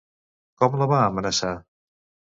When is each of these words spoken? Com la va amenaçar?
Com 0.63 0.79
la 0.81 0.87
va 0.93 1.03
amenaçar? 1.11 1.53